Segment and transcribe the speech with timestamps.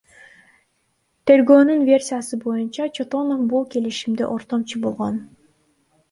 [1.31, 5.21] Тергөөнүн версиясы боюнча, Чотонов бул келишимде ортомчу болгон.